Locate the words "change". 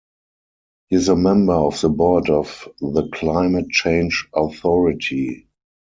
3.69-4.27